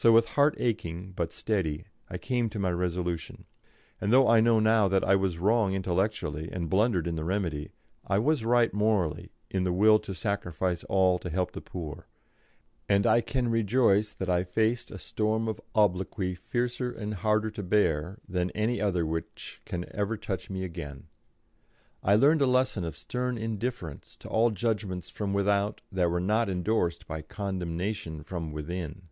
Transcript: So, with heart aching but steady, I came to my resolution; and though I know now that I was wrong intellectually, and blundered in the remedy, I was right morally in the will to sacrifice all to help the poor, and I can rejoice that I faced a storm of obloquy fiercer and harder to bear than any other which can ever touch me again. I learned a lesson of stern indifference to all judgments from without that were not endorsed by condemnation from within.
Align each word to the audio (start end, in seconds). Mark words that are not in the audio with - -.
So, 0.00 0.12
with 0.12 0.28
heart 0.28 0.54
aching 0.58 1.10
but 1.10 1.32
steady, 1.32 1.86
I 2.08 2.18
came 2.18 2.48
to 2.50 2.60
my 2.60 2.70
resolution; 2.70 3.46
and 4.00 4.12
though 4.12 4.28
I 4.28 4.38
know 4.40 4.60
now 4.60 4.86
that 4.86 5.02
I 5.02 5.16
was 5.16 5.38
wrong 5.38 5.74
intellectually, 5.74 6.48
and 6.52 6.70
blundered 6.70 7.08
in 7.08 7.16
the 7.16 7.24
remedy, 7.24 7.72
I 8.06 8.20
was 8.20 8.44
right 8.44 8.72
morally 8.72 9.32
in 9.50 9.64
the 9.64 9.72
will 9.72 9.98
to 9.98 10.14
sacrifice 10.14 10.84
all 10.84 11.18
to 11.18 11.28
help 11.28 11.50
the 11.50 11.60
poor, 11.60 12.06
and 12.88 13.08
I 13.08 13.20
can 13.20 13.48
rejoice 13.50 14.12
that 14.12 14.30
I 14.30 14.44
faced 14.44 14.92
a 14.92 14.98
storm 14.98 15.48
of 15.48 15.60
obloquy 15.74 16.36
fiercer 16.36 16.92
and 16.92 17.14
harder 17.14 17.50
to 17.50 17.62
bear 17.64 18.20
than 18.28 18.52
any 18.52 18.80
other 18.80 19.04
which 19.04 19.60
can 19.64 19.84
ever 19.92 20.16
touch 20.16 20.48
me 20.48 20.62
again. 20.62 21.08
I 22.04 22.14
learned 22.14 22.42
a 22.42 22.46
lesson 22.46 22.84
of 22.84 22.96
stern 22.96 23.36
indifference 23.36 24.14
to 24.18 24.28
all 24.28 24.52
judgments 24.52 25.10
from 25.10 25.32
without 25.32 25.80
that 25.90 26.08
were 26.08 26.20
not 26.20 26.48
endorsed 26.48 27.08
by 27.08 27.20
condemnation 27.20 28.22
from 28.22 28.52
within. 28.52 29.08